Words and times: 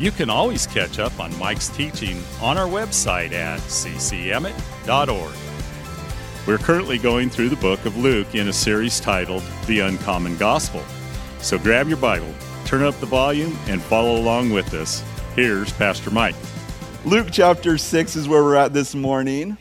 you 0.00 0.10
can 0.10 0.30
always 0.30 0.66
catch 0.66 0.98
up 0.98 1.20
on 1.20 1.38
Mike's 1.38 1.68
teaching 1.68 2.22
on 2.40 2.56
our 2.56 2.66
website 2.66 3.32
at 3.32 3.60
ccemmett.org. 3.60 5.34
We're 6.46 6.56
currently 6.56 6.96
going 6.96 7.28
through 7.28 7.50
the 7.50 7.56
book 7.56 7.84
of 7.84 7.98
Luke 7.98 8.34
in 8.34 8.48
a 8.48 8.52
series 8.52 8.98
titled 8.98 9.42
The 9.66 9.80
Uncommon 9.80 10.38
Gospel. 10.38 10.82
So 11.40 11.58
grab 11.58 11.86
your 11.86 11.98
Bible, 11.98 12.32
turn 12.64 12.82
up 12.82 12.98
the 12.98 13.04
volume, 13.04 13.58
and 13.66 13.82
follow 13.82 14.16
along 14.16 14.50
with 14.50 14.72
us. 14.72 15.04
Here's 15.36 15.70
Pastor 15.74 16.10
Mike. 16.10 16.34
Luke 17.04 17.28
chapter 17.30 17.76
6 17.76 18.16
is 18.16 18.26
where 18.26 18.42
we're 18.42 18.56
at 18.56 18.72
this 18.72 18.94
morning. 18.94 19.58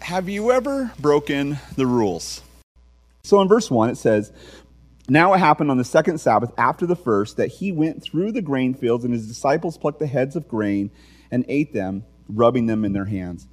Have 0.00 0.28
you 0.28 0.50
ever 0.50 0.90
broken 0.98 1.58
the 1.76 1.86
rules? 1.86 2.42
So 3.22 3.40
in 3.40 3.46
verse 3.46 3.70
1, 3.70 3.90
it 3.90 3.98
says, 3.98 4.32
now 5.08 5.34
it 5.34 5.38
happened 5.38 5.70
on 5.70 5.78
the 5.78 5.84
second 5.84 6.18
Sabbath 6.18 6.52
after 6.58 6.86
the 6.86 6.96
first 6.96 7.36
that 7.36 7.48
he 7.48 7.72
went 7.72 8.02
through 8.02 8.32
the 8.32 8.42
grain 8.42 8.74
fields, 8.74 9.04
and 9.04 9.12
his 9.12 9.28
disciples 9.28 9.78
plucked 9.78 9.98
the 9.98 10.06
heads 10.06 10.36
of 10.36 10.48
grain 10.48 10.90
and 11.30 11.44
ate 11.48 11.72
them, 11.72 12.04
rubbing 12.28 12.66
them 12.66 12.84
in 12.84 12.92
their 12.92 13.04
hands. 13.04 13.46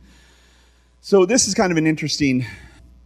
So 1.01 1.25
this 1.25 1.47
is 1.47 1.53
kind 1.53 1.71
of 1.71 1.77
an 1.77 1.85
interesting, 1.85 2.45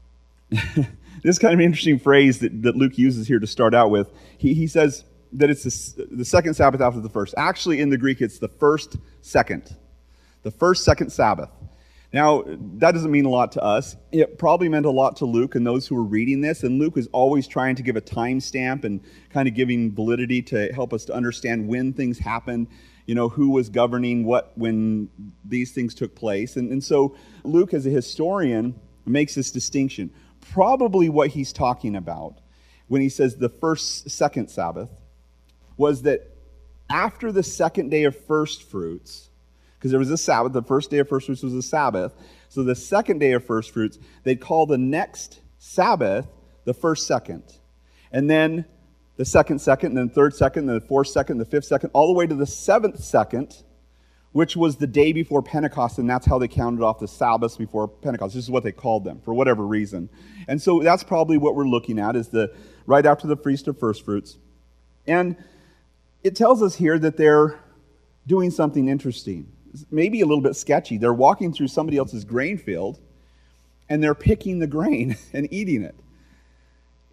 this 0.50 0.88
is 1.24 1.40
kind 1.40 1.54
of 1.54 1.60
an 1.60 1.66
interesting 1.66 2.00
phrase 2.00 2.40
that, 2.40 2.62
that 2.62 2.76
Luke 2.76 2.98
uses 2.98 3.28
here 3.28 3.40
to 3.40 3.48
start 3.48 3.74
out 3.74 3.92
with. 3.92 4.10
He, 4.38 4.54
he 4.54 4.68
says 4.68 5.04
that 5.34 5.50
it's 5.50 5.64
the, 5.94 6.08
the 6.12 6.26
second 6.26 6.54
Sabbath 6.54 6.80
after 6.80 7.02
the 7.02 7.10
first. 7.10 7.34
Actually, 7.38 7.82
in 7.82 7.90
the 7.90 7.98
Greek, 7.98 8.22
it's 8.22 8.40
the 8.40 8.48
first 8.48 8.98
second. 9.22 9.76
The 10.44 10.52
first 10.52 10.86
second 10.86 11.12
Sabbath. 11.12 11.50
Now, 12.14 12.44
that 12.46 12.94
doesn't 12.94 13.12
mean 13.12 13.26
a 13.26 13.30
lot 13.30 13.52
to 13.54 13.64
us. 13.64 13.98
It 14.12 14.38
probably 14.38 14.70
meant 14.70 14.86
a 14.86 14.92
lot 14.92 15.18
to 15.18 15.26
Luke 15.26 15.56
and 15.56 15.68
those 15.68 15.88
who 15.88 15.96
were 15.96 16.04
reading 16.04 16.40
this. 16.40 16.64
And 16.64 16.80
Luke 16.80 16.98
is 16.98 17.08
always 17.12 17.48
trying 17.48 17.76
to 17.76 17.84
give 17.84 17.98
a 17.98 18.02
timestamp 18.02 18.86
and 18.86 19.02
kind 19.30 19.48
of 19.48 19.56
giving 19.56 19.94
validity 19.94 20.42
to 20.44 20.72
help 20.74 20.94
us 20.94 21.04
to 21.06 21.14
understand 21.14 21.68
when 21.68 21.92
things 21.92 22.18
happened, 22.18 22.68
you 23.06 23.14
know, 23.14 23.28
who 23.28 23.50
was 23.50 23.68
governing 23.68 24.24
what 24.24 24.54
when 24.56 25.10
these 25.44 25.74
things 25.74 25.94
took 25.94 26.16
place. 26.16 26.56
And, 26.56 26.72
and 26.72 26.82
so 26.82 27.16
Luke, 27.44 27.74
as 27.74 27.86
a 27.86 27.90
historian, 27.90 28.80
makes 29.06 29.36
this 29.36 29.52
distinction. 29.52 30.10
Probably 30.40 31.10
what 31.10 31.30
he's 31.32 31.52
talking 31.52 31.96
about 31.96 32.40
when 32.88 33.02
he 33.02 33.10
says 33.10 33.36
the 33.36 33.50
first, 33.50 34.10
second 34.10 34.50
Sabbath 34.50 34.90
was 35.76 36.04
that 36.04 36.32
after 36.90 37.34
the 37.34 37.44
second 37.44 37.90
day 37.90 38.06
of 38.06 38.16
first 38.26 38.64
fruits, 38.64 39.27
because 39.78 39.92
there 39.92 40.00
was 40.00 40.12
a 40.12 40.18
Sabbath. 40.18 40.54
The 40.54 40.64
first 40.64 40.90
day 40.90 41.00
of 41.00 41.08
first 41.08 41.28
fruits 41.28 41.44
was 41.44 41.54
a 41.54 41.62
Sabbath. 41.62 42.14
So 42.50 42.64
the 42.64 42.76
second 42.76 43.20
day 43.20 43.34
of 43.34 43.46
first 43.46 43.72
fruits, 43.72 44.00
they'd 44.24 44.42
call 44.42 44.66
the 44.66 44.78
next 44.78 45.42
Sabbath 45.60 46.28
the 46.66 46.74
first 46.74 47.08
second. 47.08 47.44
And 48.12 48.30
then 48.30 48.66
the 49.18 49.26
second 49.26 49.60
second, 49.60 49.90
and 49.90 49.98
then 49.98 50.10
third 50.10 50.36
second, 50.36 50.62
and 50.62 50.70
then 50.70 50.80
the 50.80 50.86
fourth 50.86 51.08
second, 51.08 51.38
the 51.38 51.46
fifth 51.46 51.66
second, 51.66 51.92
all 51.94 52.08
the 52.08 52.14
way 52.14 52.28
to 52.28 52.36
the 52.36 52.46
seventh 52.46 53.04
second, 53.04 53.64
which 54.32 54.56
was 54.56 54.78
the 54.78 54.88
day 54.88 55.12
before 55.12 55.42
Pentecost, 55.42 55.98
and 55.98 56.10
that's 56.10 56.26
how 56.26 56.38
they 56.38 56.48
counted 56.48 56.84
off 56.84 57.00
the 57.00 57.08
Sabbaths 57.08 57.58
before 57.58 57.88
Pentecost. 57.88 58.36
This 58.36 58.44
is 58.44 58.52
what 58.52 58.64
they 58.64 58.72
called 58.72 59.04
them 59.04 59.20
for 59.22 59.34
whatever 59.34 59.66
reason. 59.66 60.10
And 60.48 60.62
so 60.62 60.82
that's 60.82 61.04
probably 61.04 61.38
what 61.38 61.56
we're 61.56 61.68
looking 61.68 62.00
at 62.00 62.16
is 62.16 62.30
the 62.30 62.54
right 62.86 63.06
after 63.06 63.28
the 63.28 63.38
feast 63.38 63.68
of 63.68 63.80
first 63.80 64.06
fruits. 64.06 64.38
And 65.08 65.36
it 66.24 66.36
tells 66.36 66.62
us 66.62 66.76
here 66.76 67.00
that 67.00 67.18
they're 67.18 67.60
doing 68.28 68.52
something 68.52 68.90
interesting 68.90 69.52
maybe 69.92 70.22
a 70.22 70.26
little 70.26 70.42
bit 70.42 70.56
sketchy. 70.56 70.98
They're 70.98 71.14
walking 71.14 71.54
through 71.54 71.68
somebody 71.68 71.98
else's 71.98 72.24
grain 72.24 72.58
field 72.58 73.00
and 73.90 74.04
they're 74.04 74.16
picking 74.16 74.60
the 74.60 74.68
grain 74.68 75.18
and 75.34 75.48
eating 75.52 75.84
it. 75.84 75.96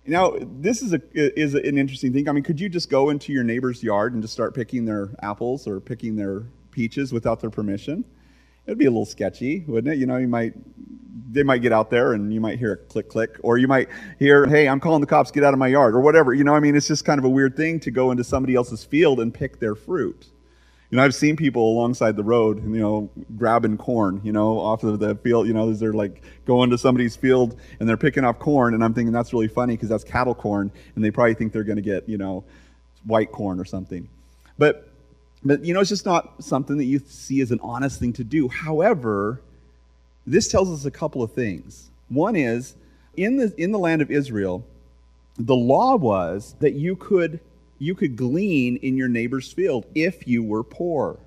Now, 0.06 0.34
this 0.38 0.82
is, 0.82 0.92
a, 0.92 1.00
is 1.14 1.54
an 1.54 1.78
interesting 1.78 2.12
thing. 2.12 2.28
I 2.28 2.32
mean, 2.32 2.44
could 2.44 2.60
you 2.60 2.68
just 2.68 2.90
go 2.90 3.08
into 3.08 3.32
your 3.32 3.42
neighbor's 3.42 3.82
yard 3.82 4.12
and 4.12 4.22
just 4.22 4.34
start 4.34 4.54
picking 4.54 4.84
their 4.84 5.08
apples 5.22 5.66
or 5.66 5.80
picking 5.80 6.16
their 6.16 6.42
peaches 6.72 7.10
without 7.10 7.40
their 7.40 7.48
permission? 7.48 8.04
It'd 8.66 8.78
be 8.78 8.84
a 8.84 8.90
little 8.90 9.06
sketchy, 9.06 9.64
wouldn't 9.66 9.94
it? 9.94 9.98
You 9.98 10.06
know, 10.06 10.18
you 10.18 10.28
might 10.28 10.54
they 11.34 11.42
might 11.42 11.58
get 11.58 11.72
out 11.72 11.90
there 11.90 12.12
and 12.12 12.32
you 12.32 12.40
might 12.40 12.58
hear 12.58 12.72
a 12.72 12.76
click 12.76 13.08
click 13.08 13.38
or 13.42 13.58
you 13.58 13.68
might 13.68 13.88
hear 14.18 14.46
hey 14.46 14.68
i'm 14.68 14.80
calling 14.80 15.00
the 15.00 15.06
cops 15.06 15.30
get 15.30 15.44
out 15.44 15.52
of 15.52 15.58
my 15.58 15.66
yard 15.66 15.94
or 15.94 16.00
whatever 16.00 16.32
you 16.32 16.44
know 16.44 16.54
i 16.54 16.60
mean 16.60 16.76
it's 16.76 16.88
just 16.88 17.04
kind 17.04 17.18
of 17.18 17.24
a 17.24 17.28
weird 17.28 17.56
thing 17.56 17.78
to 17.80 17.90
go 17.90 18.10
into 18.10 18.24
somebody 18.24 18.54
else's 18.54 18.84
field 18.84 19.20
and 19.20 19.34
pick 19.34 19.58
their 19.58 19.74
fruit 19.74 20.26
you 20.94 20.98
know, 20.98 21.04
I've 21.06 21.14
seen 21.16 21.34
people 21.34 21.72
alongside 21.72 22.14
the 22.14 22.22
road, 22.22 22.62
you 22.62 22.78
know, 22.78 23.10
grabbing 23.36 23.76
corn, 23.78 24.20
you 24.22 24.30
know, 24.30 24.60
off 24.60 24.84
of 24.84 25.00
the 25.00 25.16
field. 25.16 25.48
You 25.48 25.52
know, 25.52 25.72
they're 25.72 25.92
like 25.92 26.22
going 26.46 26.70
to 26.70 26.78
somebody's 26.78 27.16
field 27.16 27.58
and 27.80 27.88
they're 27.88 27.96
picking 27.96 28.22
off 28.22 28.38
corn, 28.38 28.74
and 28.74 28.84
I'm 28.84 28.94
thinking 28.94 29.12
that's 29.12 29.32
really 29.32 29.48
funny 29.48 29.74
because 29.74 29.88
that's 29.88 30.04
cattle 30.04 30.36
corn, 30.36 30.70
and 30.94 31.04
they 31.04 31.10
probably 31.10 31.34
think 31.34 31.52
they're 31.52 31.64
going 31.64 31.78
to 31.78 31.82
get, 31.82 32.08
you 32.08 32.16
know, 32.16 32.44
white 33.06 33.32
corn 33.32 33.58
or 33.58 33.64
something. 33.64 34.08
But, 34.56 34.88
but 35.42 35.64
you 35.64 35.74
know, 35.74 35.80
it's 35.80 35.90
just 35.90 36.06
not 36.06 36.40
something 36.44 36.76
that 36.76 36.84
you 36.84 37.00
see 37.00 37.40
as 37.40 37.50
an 37.50 37.58
honest 37.60 37.98
thing 37.98 38.12
to 38.12 38.22
do. 38.22 38.46
However, 38.46 39.42
this 40.28 40.46
tells 40.46 40.70
us 40.70 40.84
a 40.84 40.92
couple 40.92 41.24
of 41.24 41.32
things. 41.32 41.90
One 42.08 42.36
is 42.36 42.76
in 43.16 43.38
the 43.38 43.52
in 43.58 43.72
the 43.72 43.80
land 43.80 44.00
of 44.00 44.12
Israel, 44.12 44.64
the 45.40 45.56
law 45.56 45.96
was 45.96 46.54
that 46.60 46.74
you 46.74 46.94
could 46.94 47.40
you 47.78 47.94
could 47.94 48.16
glean 48.16 48.76
in 48.76 48.96
your 48.96 49.08
neighbor's 49.08 49.52
field 49.52 49.86
if 49.94 50.26
you 50.26 50.42
were 50.42 50.62
poor. 50.62 51.18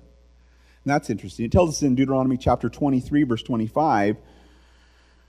And 0.84 0.94
that's 0.94 1.10
interesting. 1.10 1.44
It 1.44 1.52
tells 1.52 1.70
us 1.70 1.82
in 1.82 1.94
Deuteronomy 1.94 2.36
chapter 2.36 2.68
23, 2.68 3.24
verse 3.24 3.42
25 3.42 4.16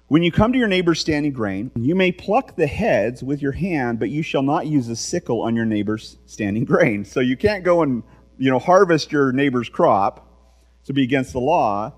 When 0.08 0.24
you 0.24 0.32
come 0.32 0.54
to 0.54 0.60
your 0.60 0.68
neighbor's 0.68 1.00
standing 1.00 1.34
grain, 1.34 1.72
you 1.76 1.96
may 1.96 2.12
pluck 2.12 2.56
the 2.56 2.68
heads 2.68 3.22
with 3.22 3.42
your 3.42 3.52
hand, 3.52 4.00
but 4.00 4.10
you 4.10 4.24
shall 4.24 4.44
not 4.44 4.68
use 4.68 4.88
a 4.88 4.96
sickle 4.96 5.42
on 5.42 5.56
your 5.56 5.66
neighbor's 5.66 6.18
standing 6.26 6.66
grain. 6.66 7.06
So 7.06 7.20
you 7.20 7.36
can't 7.36 7.64
go 7.64 7.82
and 7.84 8.04
you 8.40 8.50
know, 8.50 8.58
harvest 8.58 9.12
your 9.12 9.32
neighbor's 9.34 9.70
crop 9.70 10.26
to 10.86 10.94
be 10.94 11.04
against 11.04 11.34
the 11.34 11.40
law, 11.40 11.94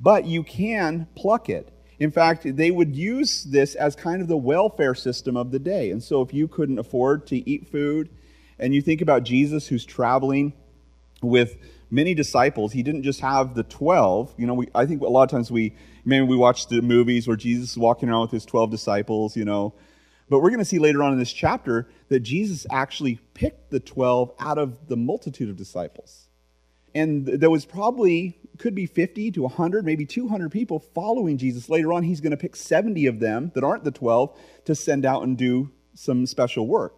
but 0.00 0.24
you 0.24 0.44
can 0.44 1.08
pluck 1.16 1.48
it. 1.48 1.68
In 1.98 2.10
fact, 2.10 2.56
they 2.56 2.70
would 2.70 2.94
use 2.94 3.44
this 3.44 3.74
as 3.74 3.96
kind 3.96 4.22
of 4.22 4.28
the 4.28 4.36
welfare 4.36 4.94
system 4.94 5.36
of 5.36 5.50
the 5.50 5.58
day. 5.58 5.90
And 5.90 6.02
so 6.02 6.22
if 6.22 6.32
you 6.32 6.48
couldn't 6.48 6.78
afford 6.78 7.26
to 7.28 7.48
eat 7.48 7.68
food, 7.68 8.08
and 8.58 8.74
you 8.74 8.82
think 8.82 9.00
about 9.00 9.24
Jesus 9.24 9.66
who's 9.66 9.84
traveling 9.84 10.52
with 11.22 11.56
many 11.90 12.14
disciples. 12.14 12.72
He 12.72 12.82
didn't 12.82 13.02
just 13.02 13.20
have 13.20 13.54
the 13.54 13.62
12. 13.62 14.34
You 14.36 14.46
know, 14.46 14.54
we, 14.54 14.68
I 14.74 14.86
think 14.86 15.02
a 15.02 15.06
lot 15.06 15.22
of 15.24 15.30
times 15.30 15.50
we, 15.50 15.74
maybe 16.04 16.26
we 16.26 16.36
watch 16.36 16.68
the 16.68 16.82
movies 16.82 17.26
where 17.26 17.36
Jesus 17.36 17.72
is 17.72 17.78
walking 17.78 18.08
around 18.08 18.22
with 18.22 18.30
his 18.32 18.44
12 18.44 18.70
disciples, 18.70 19.36
you 19.36 19.44
know. 19.44 19.74
But 20.28 20.40
we're 20.40 20.50
going 20.50 20.60
to 20.60 20.64
see 20.64 20.78
later 20.78 21.02
on 21.02 21.12
in 21.12 21.18
this 21.18 21.32
chapter 21.32 21.86
that 22.08 22.20
Jesus 22.20 22.66
actually 22.70 23.20
picked 23.34 23.70
the 23.70 23.80
12 23.80 24.32
out 24.40 24.58
of 24.58 24.88
the 24.88 24.96
multitude 24.96 25.50
of 25.50 25.56
disciples. 25.56 26.28
And 26.94 27.26
there 27.26 27.50
was 27.50 27.64
probably, 27.64 28.38
could 28.58 28.74
be 28.74 28.86
50 28.86 29.32
to 29.32 29.42
100, 29.42 29.84
maybe 29.84 30.06
200 30.06 30.50
people 30.50 30.78
following 30.78 31.36
Jesus. 31.36 31.68
Later 31.68 31.92
on, 31.92 32.04
he's 32.04 32.20
going 32.20 32.30
to 32.30 32.36
pick 32.36 32.56
70 32.56 33.06
of 33.06 33.20
them 33.20 33.50
that 33.54 33.64
aren't 33.64 33.84
the 33.84 33.90
12 33.90 34.36
to 34.66 34.74
send 34.74 35.04
out 35.04 35.24
and 35.24 35.36
do 35.36 35.70
some 35.94 36.24
special 36.26 36.66
work. 36.66 36.96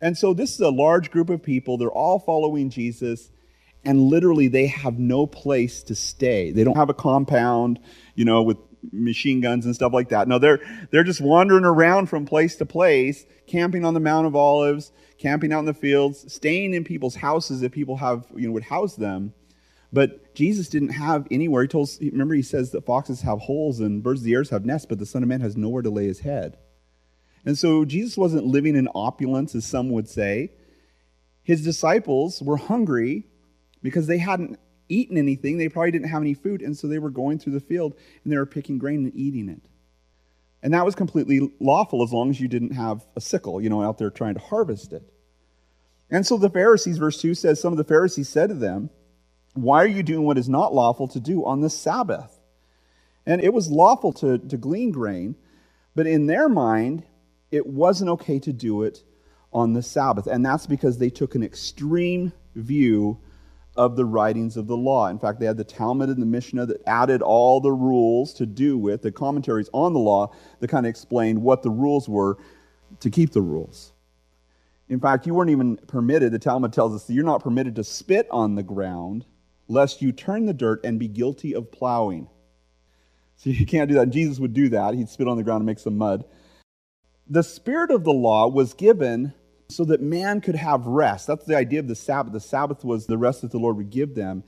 And 0.00 0.16
so 0.16 0.32
this 0.34 0.54
is 0.54 0.60
a 0.60 0.70
large 0.70 1.10
group 1.10 1.30
of 1.30 1.42
people. 1.42 1.76
They're 1.76 1.88
all 1.88 2.18
following 2.18 2.70
Jesus, 2.70 3.30
and 3.84 4.02
literally 4.02 4.48
they 4.48 4.66
have 4.66 4.98
no 4.98 5.26
place 5.26 5.82
to 5.84 5.94
stay. 5.94 6.50
They 6.52 6.64
don't 6.64 6.76
have 6.76 6.90
a 6.90 6.94
compound, 6.94 7.80
you 8.14 8.24
know, 8.24 8.42
with 8.42 8.58
machine 8.92 9.40
guns 9.40 9.66
and 9.66 9.74
stuff 9.74 9.92
like 9.92 10.10
that. 10.10 10.28
No, 10.28 10.38
they're 10.38 10.60
they're 10.90 11.04
just 11.04 11.20
wandering 11.20 11.64
around 11.64 12.06
from 12.06 12.26
place 12.26 12.56
to 12.56 12.66
place, 12.66 13.26
camping 13.46 13.84
on 13.84 13.94
the 13.94 14.00
Mount 14.00 14.26
of 14.26 14.36
Olives, 14.36 14.92
camping 15.18 15.52
out 15.52 15.60
in 15.60 15.64
the 15.64 15.74
fields, 15.74 16.32
staying 16.32 16.74
in 16.74 16.84
people's 16.84 17.16
houses 17.16 17.62
if 17.62 17.72
people 17.72 17.96
have, 17.96 18.26
you 18.36 18.46
know, 18.46 18.52
would 18.52 18.64
house 18.64 18.94
them. 18.94 19.32
But 19.92 20.34
Jesus 20.34 20.68
didn't 20.68 20.90
have 20.90 21.26
anywhere. 21.30 21.62
He 21.62 21.68
told 21.68 21.90
remember 22.00 22.34
he 22.34 22.42
says 22.42 22.70
that 22.72 22.84
foxes 22.84 23.22
have 23.22 23.40
holes 23.40 23.80
and 23.80 24.02
birds 24.02 24.20
of 24.20 24.24
the 24.24 24.34
air 24.34 24.44
have 24.50 24.64
nests, 24.64 24.86
but 24.86 24.98
the 24.98 25.06
Son 25.06 25.22
of 25.22 25.28
Man 25.28 25.40
has 25.40 25.56
nowhere 25.56 25.82
to 25.82 25.90
lay 25.90 26.06
his 26.06 26.20
head. 26.20 26.58
And 27.44 27.56
so 27.56 27.84
Jesus 27.84 28.16
wasn't 28.16 28.46
living 28.46 28.76
in 28.76 28.88
opulence, 28.94 29.54
as 29.54 29.64
some 29.64 29.90
would 29.90 30.08
say. 30.08 30.52
His 31.42 31.62
disciples 31.62 32.42
were 32.42 32.56
hungry 32.56 33.26
because 33.82 34.06
they 34.06 34.18
hadn't 34.18 34.58
eaten 34.88 35.16
anything. 35.16 35.58
They 35.58 35.68
probably 35.68 35.90
didn't 35.90 36.08
have 36.08 36.22
any 36.22 36.34
food. 36.34 36.62
And 36.62 36.76
so 36.76 36.86
they 36.86 36.98
were 36.98 37.10
going 37.10 37.38
through 37.38 37.54
the 37.54 37.60
field 37.60 37.94
and 38.22 38.32
they 38.32 38.36
were 38.36 38.46
picking 38.46 38.78
grain 38.78 39.04
and 39.04 39.14
eating 39.14 39.48
it. 39.48 39.62
And 40.62 40.74
that 40.74 40.84
was 40.84 40.94
completely 40.94 41.52
lawful 41.60 42.02
as 42.02 42.12
long 42.12 42.30
as 42.30 42.40
you 42.40 42.48
didn't 42.48 42.72
have 42.72 43.06
a 43.16 43.20
sickle, 43.20 43.60
you 43.60 43.70
know, 43.70 43.82
out 43.82 43.98
there 43.98 44.10
trying 44.10 44.34
to 44.34 44.40
harvest 44.40 44.92
it. 44.92 45.02
And 46.10 46.26
so 46.26 46.36
the 46.36 46.50
Pharisees, 46.50 46.98
verse 46.98 47.20
2 47.20 47.34
says, 47.34 47.60
Some 47.60 47.72
of 47.72 47.76
the 47.76 47.84
Pharisees 47.84 48.28
said 48.28 48.48
to 48.48 48.54
them, 48.54 48.90
Why 49.54 49.82
are 49.82 49.88
you 49.88 50.02
doing 50.02 50.24
what 50.24 50.38
is 50.38 50.48
not 50.48 50.74
lawful 50.74 51.06
to 51.08 51.20
do 51.20 51.44
on 51.44 51.60
the 51.60 51.70
Sabbath? 51.70 52.40
And 53.26 53.42
it 53.42 53.52
was 53.52 53.70
lawful 53.70 54.12
to, 54.14 54.38
to 54.38 54.56
glean 54.56 54.90
grain, 54.90 55.36
but 55.94 56.06
in 56.06 56.26
their 56.26 56.48
mind, 56.48 57.04
it 57.50 57.66
wasn't 57.66 58.10
okay 58.10 58.38
to 58.40 58.52
do 58.52 58.82
it 58.82 59.02
on 59.52 59.72
the 59.72 59.82
Sabbath. 59.82 60.26
And 60.26 60.44
that's 60.44 60.66
because 60.66 60.98
they 60.98 61.10
took 61.10 61.34
an 61.34 61.42
extreme 61.42 62.32
view 62.54 63.18
of 63.76 63.96
the 63.96 64.04
writings 64.04 64.56
of 64.56 64.66
the 64.66 64.76
law. 64.76 65.06
In 65.06 65.18
fact, 65.18 65.38
they 65.38 65.46
had 65.46 65.56
the 65.56 65.64
Talmud 65.64 66.08
and 66.08 66.20
the 66.20 66.26
Mishnah 66.26 66.66
that 66.66 66.82
added 66.86 67.22
all 67.22 67.60
the 67.60 67.72
rules 67.72 68.34
to 68.34 68.44
do 68.44 68.76
with 68.76 69.02
the 69.02 69.12
commentaries 69.12 69.70
on 69.72 69.92
the 69.92 70.00
law 70.00 70.32
that 70.58 70.68
kind 70.68 70.84
of 70.84 70.90
explained 70.90 71.40
what 71.40 71.62
the 71.62 71.70
rules 71.70 72.08
were 72.08 72.38
to 73.00 73.08
keep 73.08 73.32
the 73.32 73.40
rules. 73.40 73.92
In 74.88 74.98
fact, 75.00 75.26
you 75.26 75.34
weren't 75.34 75.50
even 75.50 75.76
permitted, 75.76 76.32
the 76.32 76.38
Talmud 76.38 76.72
tells 76.72 76.94
us 76.94 77.04
that 77.04 77.12
you're 77.12 77.24
not 77.24 77.42
permitted 77.42 77.76
to 77.76 77.84
spit 77.84 78.26
on 78.30 78.54
the 78.54 78.62
ground 78.62 79.26
lest 79.68 80.02
you 80.02 80.12
turn 80.12 80.46
the 80.46 80.54
dirt 80.54 80.84
and 80.84 80.98
be 80.98 81.08
guilty 81.08 81.54
of 81.54 81.70
plowing. 81.70 82.28
So 83.36 83.50
you 83.50 83.66
can't 83.66 83.88
do 83.88 83.94
that. 83.96 84.10
Jesus 84.10 84.40
would 84.40 84.54
do 84.54 84.70
that. 84.70 84.94
He'd 84.94 85.08
spit 85.08 85.28
on 85.28 85.36
the 85.36 85.44
ground 85.44 85.60
and 85.60 85.66
make 85.66 85.78
some 85.78 85.96
mud. 85.98 86.24
The 87.28 87.42
spirit 87.42 87.90
of 87.90 88.04
the 88.04 88.12
law 88.12 88.48
was 88.48 88.72
given 88.74 89.34
so 89.68 89.84
that 89.84 90.00
man 90.00 90.40
could 90.40 90.54
have 90.54 90.86
rest. 90.86 91.26
That's 91.26 91.44
the 91.44 91.56
idea 91.56 91.80
of 91.80 91.88
the 91.88 91.94
Sabbath. 91.94 92.32
The 92.32 92.40
Sabbath 92.40 92.84
was 92.84 93.06
the 93.06 93.18
rest 93.18 93.42
that 93.42 93.50
the 93.50 93.58
Lord 93.58 93.76
would 93.76 93.90
give 93.90 94.14
them. 94.14 94.44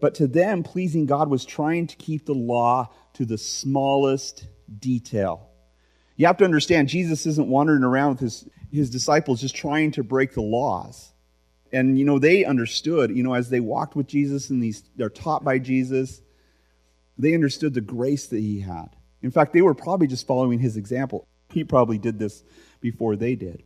But 0.00 0.14
to 0.16 0.26
them, 0.26 0.62
pleasing 0.62 1.06
God 1.06 1.30
was 1.30 1.44
trying 1.44 1.86
to 1.86 1.96
keep 1.96 2.26
the 2.26 2.34
law 2.34 2.90
to 3.14 3.24
the 3.24 3.38
smallest 3.38 4.46
detail. 4.78 5.48
You 6.16 6.26
have 6.26 6.36
to 6.38 6.44
understand, 6.44 6.88
Jesus 6.88 7.26
isn't 7.26 7.48
wandering 7.48 7.84
around 7.84 8.10
with 8.10 8.20
his, 8.20 8.48
his 8.72 8.90
disciples 8.90 9.40
just 9.40 9.54
trying 9.54 9.92
to 9.92 10.02
break 10.02 10.34
the 10.34 10.42
laws. 10.42 11.12
And, 11.72 11.98
you 11.98 12.04
know, 12.04 12.18
they 12.18 12.44
understood, 12.44 13.14
you 13.16 13.22
know, 13.22 13.34
as 13.34 13.50
they 13.50 13.60
walked 13.60 13.94
with 13.96 14.06
Jesus 14.06 14.50
and 14.50 14.62
these, 14.62 14.82
they're 14.96 15.10
taught 15.10 15.44
by 15.44 15.58
Jesus, 15.58 16.22
they 17.18 17.34
understood 17.34 17.74
the 17.74 17.80
grace 17.80 18.26
that 18.28 18.38
he 18.40 18.60
had. 18.60 18.88
In 19.22 19.30
fact, 19.30 19.52
they 19.52 19.62
were 19.62 19.74
probably 19.74 20.06
just 20.06 20.26
following 20.26 20.58
his 20.58 20.76
example. 20.76 21.28
He 21.56 21.64
probably 21.64 21.96
did 21.96 22.18
this 22.18 22.44
before 22.82 23.16
they 23.16 23.34
did. 23.34 23.62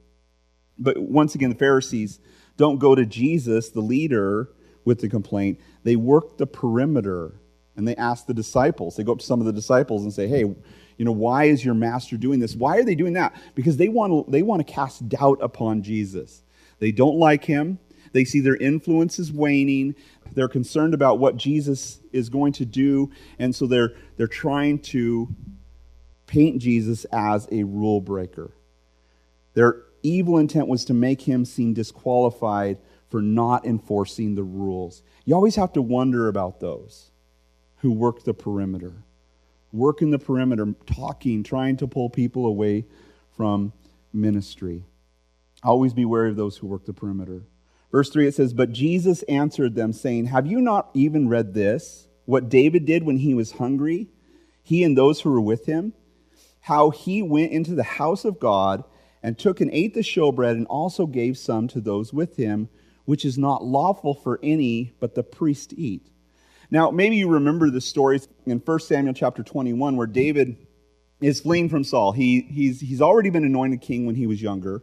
But 0.79 0.97
once 0.97 1.35
again, 1.35 1.49
the 1.49 1.57
Pharisees 1.57 2.21
don't 2.57 2.79
go 2.79 2.95
to 2.95 3.05
Jesus, 3.05 3.71
the 3.71 3.81
leader, 3.81 4.49
with 4.85 5.01
the 5.01 5.09
complaint. 5.09 5.59
They 5.83 5.97
work 5.97 6.39
the 6.39 6.47
perimeter 6.47 7.41
and 7.75 7.89
they 7.89 7.97
ask 7.97 8.27
the 8.27 8.35
disciples. 8.35 8.95
They 8.95 9.03
go 9.03 9.11
up 9.11 9.19
to 9.19 9.27
some 9.27 9.41
of 9.41 9.47
the 9.47 9.53
disciples 9.53 10.05
and 10.05 10.13
say, 10.13 10.29
hey, 10.29 10.45
you 10.99 11.05
know, 11.05 11.11
why 11.11 11.47
is 11.47 11.65
your 11.65 11.75
master 11.75 12.17
doing 12.17 12.39
this? 12.39 12.55
Why 12.55 12.77
are 12.77 12.85
they 12.85 12.95
doing 12.95 13.15
that? 13.15 13.35
Because 13.57 13.77
they 13.77 13.89
want 13.89 14.13
to, 14.13 14.31
they 14.31 14.43
want 14.43 14.65
to 14.65 14.73
cast 14.73 15.09
doubt 15.09 15.39
upon 15.43 15.83
Jesus. 15.83 16.45
They 16.79 16.93
don't 16.93 17.17
like 17.17 17.45
him. 17.45 17.81
They 18.13 18.25
see 18.25 18.39
their 18.39 18.57
influence 18.57 19.19
is 19.19 19.33
waning. 19.33 19.97
They're 20.33 20.49
concerned 20.49 20.95
about 20.95 21.19
what 21.19 21.37
Jesus 21.37 21.99
is 22.13 22.29
going 22.29 22.53
to 22.53 22.65
do. 22.65 23.11
And 23.41 23.53
so 23.53 23.67
they're, 23.67 23.95
they're 24.17 24.29
trying 24.29 24.79
to 24.79 25.35
paint 26.31 26.62
Jesus 26.62 27.05
as 27.06 27.49
a 27.50 27.65
rule 27.65 28.00
breaker. 28.00 28.53
Their 29.55 29.82
evil 30.05 30.38
intent 30.38 30.69
was 30.69 30.85
to 30.85 30.94
make 30.94 31.23
him 31.23 31.44
seem 31.44 31.75
disqualified 31.75 32.79
for 33.09 33.21
not 33.21 33.67
enforcing 33.67 34.37
the 34.37 34.44
rules. 34.44 35.03
You 35.25 35.35
always 35.35 35.56
have 35.56 35.73
to 35.73 35.82
wonder 35.82 36.29
about 36.29 36.61
those 36.61 37.11
who 37.79 37.91
work 37.91 38.23
the 38.23 38.32
perimeter. 38.32 38.93
Work 39.73 40.03
in 40.03 40.11
the 40.11 40.21
perimeter, 40.21 40.73
talking, 40.87 41.43
trying 41.43 41.77
to 41.79 41.88
pull 41.88 42.09
people 42.09 42.47
away 42.47 42.85
from 43.37 43.73
ministry. 44.12 44.85
Always 45.65 45.93
be 45.93 46.05
wary 46.05 46.31
of 46.31 46.37
those 46.37 46.59
who 46.59 46.69
work 46.69 46.87
the 46.87 46.93
perimeter. 46.93 47.43
Verse 47.91 48.09
3 48.09 48.29
it 48.29 48.37
says, 48.37 48.55
But 48.55 48.71
Jesus 48.71 49.23
answered 49.25 49.75
them, 49.75 49.93
saying, 49.93 50.26
Have 50.26 50.47
you 50.47 50.61
not 50.61 50.91
even 50.94 51.29
read 51.29 51.55
this? 51.55 52.06
What 52.25 52.49
David 52.49 52.87
did 52.87 53.03
when 53.03 53.19
he 53.19 53.35
was 53.35 53.53
hungry, 53.53 54.06
he 54.62 54.85
and 54.85 54.97
those 54.97 55.21
who 55.21 55.33
were 55.33 55.41
with 55.41 55.67
him? 55.67 55.93
How 56.61 56.91
he 56.91 57.23
went 57.23 57.53
into 57.53 57.75
the 57.75 57.83
house 57.83 58.25
of 58.25 58.39
God 58.39 58.85
and 59.23 59.39
took 59.39 59.61
and 59.61 59.71
ate 59.73 59.95
the 59.95 60.01
showbread 60.01 60.53
and 60.53 60.67
also 60.67 61.07
gave 61.07 61.37
some 61.37 61.69
to 61.69 61.81
those 61.81 62.12
with 62.12 62.37
him, 62.37 62.69
which 63.05 63.25
is 63.25 63.39
not 63.39 63.65
lawful 63.65 64.15
for 64.15 64.39
any 64.43 64.95
but 65.01 65.15
the 65.15 65.23
priest 65.23 65.71
to 65.71 65.81
eat. 65.81 66.11
Now, 66.71 66.91
maybe 66.91 67.17
you 67.17 67.29
remember 67.29 67.71
the 67.71 67.81
story 67.81 68.21
in 68.47 68.59
1 68.59 68.81
Samuel 68.81 69.15
chapter 69.15 69.43
21 69.43 69.97
where 69.97 70.07
David 70.07 70.57
is 71.21 71.41
fleeing 71.41 71.69
from 71.69 71.85
Saul. 71.85 72.12
He, 72.12 72.43
he's, 72.43 72.81
he's 72.81 73.03
already 73.03 73.31
been 73.31 73.45
anointed 73.45 73.81
king 73.81 74.07
when 74.07 74.15
he 74.15 74.27
was 74.27 74.41
younger. 74.41 74.83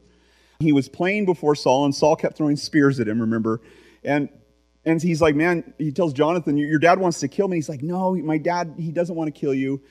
He 0.60 0.74
was 0.74 0.90
playing 0.90 1.26
before 1.26 1.56
Saul, 1.56 1.86
and 1.86 1.94
Saul 1.94 2.16
kept 2.16 2.36
throwing 2.36 2.56
spears 2.56 3.00
at 3.00 3.08
him, 3.08 3.22
remember? 3.22 3.62
And 4.04 4.30
and 4.86 5.02
he's 5.02 5.22
like, 5.22 5.36
man, 5.36 5.74
he 5.78 5.92
tells 5.92 6.14
Jonathan, 6.14 6.58
your 6.58 6.80
dad 6.80 6.98
wants 6.98 7.20
to 7.20 7.28
kill 7.28 7.50
me. 7.50 7.58
He's 7.58 7.68
like, 7.68 7.84
no, 7.84 8.16
my 8.16 8.38
dad, 8.38 8.76
he 8.78 8.90
doesn't 8.94 9.16
want 9.16 9.28
to 9.34 9.38
kill 9.38 9.54
you. 9.54 9.82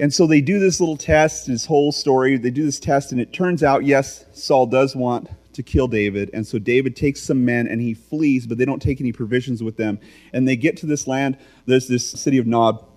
And 0.00 0.12
so 0.12 0.26
they 0.26 0.40
do 0.40 0.58
this 0.58 0.80
little 0.80 0.96
test, 0.96 1.46
this 1.46 1.66
whole 1.66 1.92
story. 1.92 2.38
They 2.38 2.50
do 2.50 2.64
this 2.64 2.80
test, 2.80 3.12
and 3.12 3.20
it 3.20 3.34
turns 3.34 3.62
out, 3.62 3.84
yes, 3.84 4.24
Saul 4.32 4.64
does 4.64 4.96
want 4.96 5.28
to 5.52 5.62
kill 5.62 5.88
David. 5.88 6.30
And 6.32 6.46
so 6.46 6.58
David 6.58 6.96
takes 6.96 7.22
some 7.22 7.44
men 7.44 7.68
and 7.68 7.82
he 7.82 7.92
flees, 7.92 8.46
but 8.46 8.56
they 8.56 8.64
don't 8.64 8.80
take 8.80 9.00
any 9.00 9.12
provisions 9.12 9.62
with 9.62 9.76
them. 9.76 10.00
And 10.32 10.48
they 10.48 10.56
get 10.56 10.78
to 10.78 10.86
this 10.86 11.06
land, 11.06 11.36
there's 11.66 11.86
this 11.86 12.08
city 12.10 12.38
of 12.38 12.46
Nob, 12.46 12.88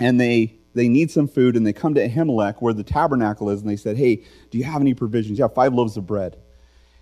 and 0.00 0.20
they 0.20 0.58
they 0.74 0.88
need 0.88 1.10
some 1.10 1.28
food 1.28 1.54
and 1.54 1.66
they 1.66 1.72
come 1.74 1.94
to 1.94 2.08
Ahimelech 2.08 2.62
where 2.62 2.72
the 2.72 2.82
tabernacle 2.82 3.50
is 3.50 3.60
and 3.60 3.68
they 3.68 3.76
said, 3.76 3.96
Hey, 3.96 4.24
do 4.50 4.56
you 4.56 4.64
have 4.64 4.80
any 4.80 4.94
provisions? 4.94 5.38
You 5.38 5.44
have 5.44 5.54
five 5.54 5.74
loaves 5.74 5.98
of 5.98 6.06
bread. 6.06 6.38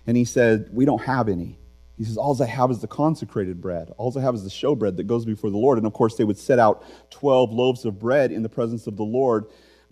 And 0.05 0.17
he 0.17 0.25
said, 0.25 0.69
We 0.73 0.83
don't 0.83 1.01
have 1.01 1.29
any. 1.29 1.57
He 2.01 2.05
says, 2.05 2.17
All 2.17 2.41
I 2.41 2.47
have 2.47 2.71
is 2.71 2.79
the 2.79 2.87
consecrated 2.87 3.61
bread. 3.61 3.91
All 3.95 4.11
I 4.17 4.21
have 4.23 4.33
is 4.33 4.43
the 4.43 4.49
showbread 4.49 4.97
that 4.97 5.03
goes 5.03 5.23
before 5.23 5.51
the 5.51 5.59
Lord. 5.59 5.77
And 5.77 5.85
of 5.85 5.93
course, 5.93 6.15
they 6.15 6.23
would 6.23 6.39
set 6.39 6.57
out 6.57 6.83
12 7.11 7.51
loaves 7.51 7.85
of 7.85 7.99
bread 7.99 8.31
in 8.31 8.41
the 8.41 8.49
presence 8.49 8.87
of 8.87 8.97
the 8.97 9.03
Lord, 9.03 9.45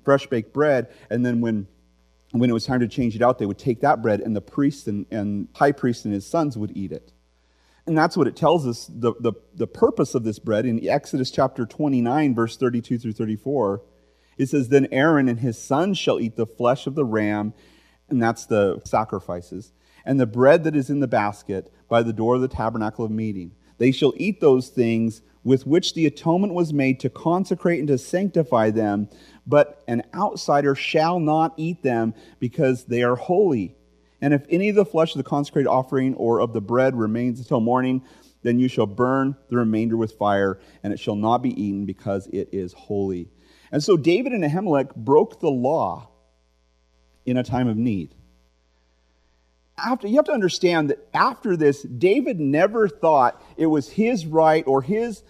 fresh 0.03 0.25
baked 0.25 0.51
bread. 0.51 0.87
And 1.11 1.23
then 1.23 1.39
when, 1.39 1.67
when 2.31 2.49
it 2.49 2.53
was 2.53 2.65
time 2.65 2.79
to 2.79 2.87
change 2.87 3.15
it 3.15 3.21
out, 3.21 3.37
they 3.37 3.45
would 3.45 3.59
take 3.59 3.81
that 3.81 4.01
bread 4.01 4.21
and 4.21 4.35
the 4.35 4.41
priest 4.41 4.87
and, 4.87 5.05
and 5.11 5.49
high 5.53 5.71
priest 5.71 6.03
and 6.03 6.11
his 6.11 6.25
sons 6.25 6.57
would 6.57 6.75
eat 6.75 6.91
it. 6.91 7.13
And 7.85 7.95
that's 7.95 8.17
what 8.17 8.25
it 8.25 8.35
tells 8.35 8.65
us 8.65 8.89
the, 8.91 9.13
the, 9.19 9.33
the 9.53 9.67
purpose 9.67 10.15
of 10.15 10.23
this 10.23 10.39
bread 10.39 10.65
in 10.65 10.83
Exodus 10.89 11.29
chapter 11.29 11.67
29, 11.67 12.33
verse 12.33 12.57
32 12.57 12.97
through 12.97 13.13
34. 13.13 13.83
It 14.39 14.49
says, 14.49 14.69
Then 14.69 14.87
Aaron 14.91 15.29
and 15.29 15.41
his 15.41 15.61
sons 15.61 15.99
shall 15.99 16.19
eat 16.19 16.37
the 16.37 16.47
flesh 16.47 16.87
of 16.87 16.95
the 16.95 17.05
ram, 17.05 17.53
and 18.09 18.19
that's 18.19 18.47
the 18.47 18.81
sacrifices, 18.83 19.73
and 20.05 20.19
the 20.19 20.25
bread 20.25 20.63
that 20.63 20.75
is 20.75 20.89
in 20.89 20.99
the 20.99 21.07
basket 21.07 21.71
by 21.87 22.03
the 22.03 22.13
door 22.13 22.35
of 22.35 22.41
the 22.41 22.47
tabernacle 22.47 23.05
of 23.05 23.11
meeting. 23.11 23.51
They 23.77 23.91
shall 23.91 24.13
eat 24.17 24.41
those 24.41 24.69
things 24.69 25.21
with 25.43 25.65
which 25.65 25.93
the 25.93 26.05
atonement 26.05 26.53
was 26.53 26.73
made 26.73 26.99
to 26.99 27.09
consecrate 27.09 27.79
and 27.79 27.87
to 27.87 27.97
sanctify 27.97 28.69
them, 28.71 29.09
but 29.47 29.81
an 29.87 30.03
outsider 30.13 30.75
shall 30.75 31.19
not 31.19 31.53
eat 31.57 31.81
them 31.81 32.13
because 32.39 32.85
they 32.85 33.03
are 33.03 33.15
holy. 33.15 33.75
And 34.21 34.33
if 34.33 34.45
any 34.49 34.69
of 34.69 34.75
the 34.75 34.85
flesh 34.85 35.13
of 35.13 35.17
the 35.17 35.29
consecrated 35.29 35.69
offering 35.69 36.13
or 36.15 36.39
of 36.39 36.53
the 36.53 36.61
bread 36.61 36.95
remains 36.95 37.39
until 37.39 37.61
morning, 37.61 38.03
then 38.41 38.59
you 38.59 38.67
shall 38.67 38.85
burn 38.85 39.35
the 39.49 39.57
remainder 39.57 39.97
with 39.97 40.13
fire, 40.13 40.59
and 40.83 40.93
it 40.93 40.99
shall 40.99 41.15
not 41.15 41.41
be 41.41 41.49
eaten 41.61 41.85
because 41.85 42.27
it 42.27 42.49
is 42.51 42.73
holy. 42.73 43.29
And 43.71 43.83
so 43.83 43.97
David 43.97 44.33
and 44.33 44.43
Ahimelech 44.43 44.95
broke 44.95 45.39
the 45.39 45.49
law 45.49 46.09
in 47.25 47.37
a 47.37 47.43
time 47.43 47.67
of 47.67 47.77
need. 47.77 48.15
After, 49.85 50.07
you 50.07 50.15
have 50.15 50.25
to 50.25 50.31
understand 50.31 50.89
that 50.89 51.07
after 51.13 51.55
this, 51.55 51.83
David 51.83 52.39
never 52.39 52.87
thought 52.87 53.41
it 53.57 53.67
was 53.67 53.89
his 53.89 54.25
right 54.25 54.63
or 54.67 54.81
his 54.81 55.23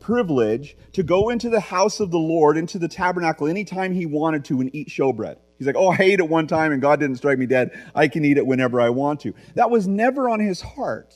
privilege 0.00 0.76
to 0.92 1.02
go 1.02 1.30
into 1.30 1.48
the 1.48 1.60
house 1.60 2.00
of 2.00 2.10
the 2.10 2.18
Lord, 2.18 2.56
into 2.56 2.78
the 2.78 2.88
tabernacle, 2.88 3.46
anytime 3.46 3.92
he 3.92 4.06
wanted 4.06 4.44
to 4.46 4.60
and 4.60 4.74
eat 4.74 4.88
showbread. 4.88 5.36
He's 5.58 5.66
like, 5.66 5.76
oh, 5.76 5.88
I 5.88 5.98
ate 6.00 6.20
it 6.20 6.28
one 6.28 6.46
time 6.46 6.72
and 6.72 6.82
God 6.82 7.00
didn't 7.00 7.16
strike 7.16 7.38
me 7.38 7.46
dead. 7.46 7.70
I 7.94 8.08
can 8.08 8.24
eat 8.24 8.36
it 8.36 8.46
whenever 8.46 8.80
I 8.80 8.90
want 8.90 9.20
to. 9.20 9.34
That 9.54 9.70
was 9.70 9.86
never 9.86 10.28
on 10.28 10.40
his 10.40 10.60
heart. 10.60 11.14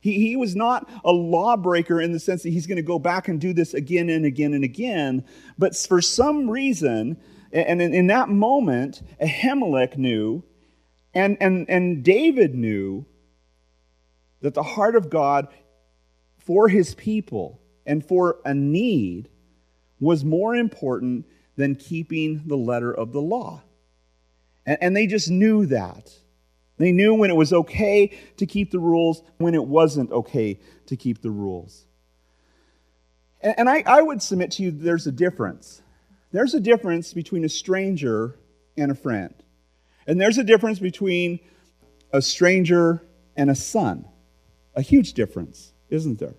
He, 0.00 0.14
he 0.14 0.36
was 0.36 0.56
not 0.56 0.88
a 1.04 1.12
lawbreaker 1.12 2.00
in 2.00 2.12
the 2.12 2.20
sense 2.20 2.42
that 2.44 2.50
he's 2.50 2.66
going 2.66 2.76
to 2.76 2.82
go 2.82 2.98
back 2.98 3.28
and 3.28 3.40
do 3.40 3.52
this 3.52 3.74
again 3.74 4.08
and 4.08 4.24
again 4.24 4.54
and 4.54 4.64
again. 4.64 5.24
But 5.58 5.76
for 5.76 6.00
some 6.00 6.48
reason, 6.48 7.18
and 7.52 7.82
in, 7.82 7.92
in 7.92 8.06
that 8.08 8.28
moment, 8.28 9.02
Ahimelech 9.20 9.96
knew, 9.96 10.44
and, 11.18 11.36
and, 11.40 11.68
and 11.68 12.04
David 12.04 12.54
knew 12.54 13.04
that 14.40 14.54
the 14.54 14.62
heart 14.62 14.94
of 14.94 15.10
God 15.10 15.48
for 16.38 16.68
his 16.68 16.94
people 16.94 17.60
and 17.84 18.06
for 18.06 18.38
a 18.44 18.54
need 18.54 19.28
was 19.98 20.24
more 20.24 20.54
important 20.54 21.26
than 21.56 21.74
keeping 21.74 22.44
the 22.46 22.56
letter 22.56 22.92
of 22.92 23.12
the 23.12 23.20
law. 23.20 23.62
And, 24.64 24.78
and 24.80 24.96
they 24.96 25.08
just 25.08 25.28
knew 25.28 25.66
that. 25.66 26.08
They 26.76 26.92
knew 26.92 27.14
when 27.14 27.30
it 27.30 27.36
was 27.36 27.52
okay 27.52 28.16
to 28.36 28.46
keep 28.46 28.70
the 28.70 28.78
rules, 28.78 29.20
when 29.38 29.56
it 29.56 29.64
wasn't 29.64 30.12
okay 30.12 30.60
to 30.86 30.96
keep 30.96 31.20
the 31.20 31.30
rules. 31.30 31.84
And, 33.40 33.54
and 33.58 33.68
I, 33.68 33.82
I 33.84 34.02
would 34.02 34.22
submit 34.22 34.52
to 34.52 34.62
you 34.62 34.70
there's 34.70 35.08
a 35.08 35.12
difference. 35.12 35.82
There's 36.30 36.54
a 36.54 36.60
difference 36.60 37.12
between 37.12 37.44
a 37.44 37.48
stranger 37.48 38.38
and 38.76 38.92
a 38.92 38.94
friend. 38.94 39.34
And 40.08 40.18
there's 40.18 40.38
a 40.38 40.44
difference 40.44 40.78
between 40.78 41.38
a 42.12 42.22
stranger 42.22 43.06
and 43.36 43.50
a 43.50 43.54
son. 43.54 44.06
A 44.74 44.80
huge 44.80 45.12
difference, 45.12 45.72
isn't 45.90 46.18
there? 46.18 46.34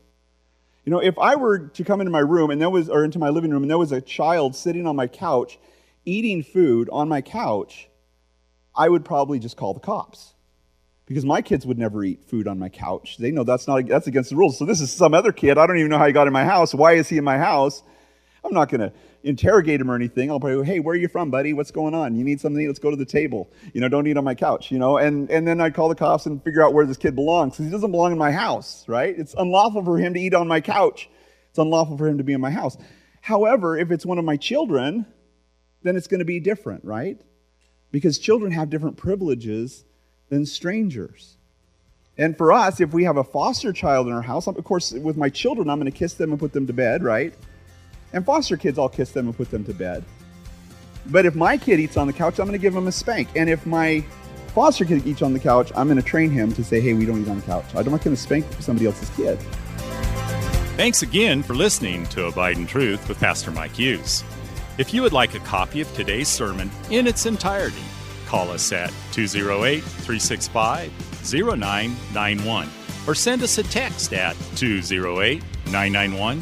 You 0.85 0.91
know, 0.91 0.99
if 0.99 1.19
I 1.19 1.35
were 1.35 1.59
to 1.59 1.83
come 1.83 2.01
into 2.01 2.11
my 2.11 2.19
room 2.19 2.49
and 2.49 2.59
there 2.59 2.69
was, 2.69 2.89
or 2.89 3.03
into 3.03 3.19
my 3.19 3.29
living 3.29 3.51
room, 3.51 3.61
and 3.61 3.69
there 3.69 3.77
was 3.77 3.91
a 3.91 4.01
child 4.01 4.55
sitting 4.55 4.87
on 4.87 4.95
my 4.95 5.05
couch 5.05 5.59
eating 6.03 6.41
food 6.41 6.89
on 6.91 7.07
my 7.07 7.21
couch, 7.21 7.89
I 8.75 8.89
would 8.89 9.05
probably 9.05 9.37
just 9.37 9.55
call 9.55 9.75
the 9.75 9.79
cops 9.79 10.33
because 11.05 11.25
my 11.25 11.41
kids 11.41 11.65
would 11.65 11.77
never 11.77 12.03
eat 12.03 12.23
food 12.23 12.47
on 12.47 12.57
my 12.57 12.69
couch. 12.69 13.17
They 13.17 13.29
know 13.29 13.43
that's 13.43 13.67
not 13.67 13.85
that's 13.87 14.07
against 14.07 14.31
the 14.31 14.35
rules. 14.35 14.57
So 14.57 14.65
this 14.65 14.81
is 14.81 14.91
some 14.91 15.13
other 15.13 15.31
kid. 15.31 15.57
I 15.59 15.67
don't 15.67 15.77
even 15.77 15.89
know 15.89 15.99
how 15.99 16.07
he 16.07 16.13
got 16.13 16.25
in 16.25 16.33
my 16.33 16.45
house. 16.45 16.73
Why 16.73 16.93
is 16.93 17.09
he 17.09 17.17
in 17.17 17.23
my 17.23 17.37
house? 17.37 17.83
I'm 18.43 18.53
not 18.53 18.69
going 18.69 18.81
to 18.81 18.93
interrogate 19.23 19.81
him 19.81 19.91
or 19.91 19.95
anything. 19.95 20.31
I'll 20.31 20.39
probably 20.39 20.65
hey, 20.65 20.79
where 20.79 20.93
are 20.93 20.97
you 20.97 21.07
from, 21.07 21.29
buddy? 21.29 21.53
What's 21.53 21.71
going 21.71 21.93
on? 21.93 22.15
You 22.15 22.23
need 22.23 22.39
something? 22.39 22.65
Let's 22.65 22.79
go 22.79 22.89
to 22.89 22.95
the 22.95 23.05
table. 23.05 23.51
You 23.73 23.81
know, 23.81 23.89
don't 23.89 24.07
eat 24.07 24.17
on 24.17 24.23
my 24.23 24.35
couch, 24.35 24.71
you 24.71 24.79
know? 24.79 24.97
And, 24.97 25.29
and 25.29 25.47
then 25.47 25.59
I'd 25.59 25.73
call 25.73 25.89
the 25.89 25.95
cops 25.95 26.25
and 26.25 26.43
figure 26.43 26.63
out 26.63 26.73
where 26.73 26.85
this 26.85 26.97
kid 26.97 27.15
belongs 27.15 27.53
because 27.53 27.65
he 27.65 27.71
doesn't 27.71 27.91
belong 27.91 28.11
in 28.11 28.17
my 28.17 28.31
house, 28.31 28.87
right? 28.87 29.13
It's 29.17 29.33
unlawful 29.37 29.83
for 29.83 29.97
him 29.97 30.13
to 30.13 30.19
eat 30.19 30.33
on 30.33 30.47
my 30.47 30.61
couch. 30.61 31.09
It's 31.49 31.59
unlawful 31.59 31.97
for 31.97 32.07
him 32.07 32.17
to 32.17 32.23
be 32.23 32.33
in 32.33 32.41
my 32.41 32.51
house. 32.51 32.77
However, 33.21 33.77
if 33.77 33.91
it's 33.91 34.05
one 34.05 34.17
of 34.17 34.25
my 34.25 34.37
children, 34.37 35.05
then 35.83 35.95
it's 35.95 36.07
going 36.07 36.19
to 36.19 36.25
be 36.25 36.39
different, 36.39 36.83
right? 36.85 37.19
Because 37.91 38.19
children 38.19 38.51
have 38.51 38.69
different 38.69 38.97
privileges 38.97 39.83
than 40.29 40.45
strangers. 40.45 41.37
And 42.17 42.37
for 42.37 42.51
us, 42.51 42.81
if 42.81 42.93
we 42.93 43.05
have 43.05 43.17
a 43.17 43.23
foster 43.23 43.71
child 43.71 44.07
in 44.07 44.13
our 44.13 44.21
house, 44.21 44.45
of 44.47 44.61
course, 44.63 44.91
with 44.91 45.17
my 45.17 45.29
children, 45.29 45.69
I'm 45.69 45.79
going 45.79 45.91
to 45.91 45.97
kiss 45.97 46.13
them 46.13 46.31
and 46.31 46.39
put 46.39 46.53
them 46.53 46.67
to 46.67 46.73
bed, 46.73 47.01
right? 47.01 47.33
And 48.13 48.25
foster 48.25 48.57
kids, 48.57 48.79
I'll 48.79 48.89
kiss 48.89 49.11
them 49.11 49.27
and 49.27 49.35
put 49.35 49.51
them 49.51 49.63
to 49.65 49.73
bed. 49.73 50.03
But 51.07 51.25
if 51.25 51.35
my 51.35 51.57
kid 51.57 51.79
eats 51.79 51.97
on 51.97 52.07
the 52.07 52.13
couch, 52.13 52.39
I'm 52.39 52.45
going 52.45 52.57
to 52.57 52.61
give 52.61 52.75
him 52.75 52.87
a 52.87 52.91
spank. 52.91 53.29
And 53.35 53.49
if 53.49 53.65
my 53.65 54.03
foster 54.53 54.85
kid 54.85 55.05
eats 55.05 55.21
on 55.21 55.33
the 55.33 55.39
couch, 55.39 55.71
I'm 55.75 55.87
going 55.87 55.97
to 55.97 56.03
train 56.03 56.29
him 56.29 56.51
to 56.53 56.63
say, 56.63 56.79
hey, 56.79 56.93
we 56.93 57.05
don't 57.05 57.21
eat 57.21 57.29
on 57.29 57.37
the 57.37 57.45
couch. 57.45 57.65
I'm 57.75 57.85
not 57.85 58.03
going 58.03 58.15
to 58.15 58.21
spank 58.21 58.45
somebody 58.59 58.85
else's 58.85 59.09
kid. 59.11 59.39
Thanks 60.75 61.01
again 61.01 61.43
for 61.43 61.55
listening 61.55 62.05
to 62.07 62.27
Abide 62.27 62.57
in 62.57 62.65
Truth 62.65 63.09
with 63.09 63.19
Pastor 63.19 63.51
Mike 63.51 63.73
Hughes. 63.73 64.23
If 64.77 64.93
you 64.93 65.01
would 65.01 65.11
like 65.11 65.33
a 65.33 65.39
copy 65.39 65.81
of 65.81 65.93
today's 65.93 66.29
sermon 66.29 66.71
in 66.89 67.05
its 67.05 67.25
entirety, 67.25 67.83
call 68.25 68.49
us 68.49 68.71
at 68.71 68.93
208 69.11 69.81
365 69.81 70.91
0991 71.33 72.69
or 73.05 73.15
send 73.15 73.43
us 73.43 73.57
a 73.57 73.63
text 73.63 74.13
at 74.13 74.37
208 74.55 75.43
991 75.65 76.41